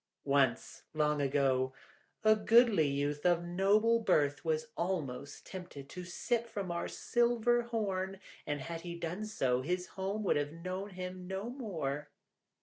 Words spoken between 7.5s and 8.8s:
horn, and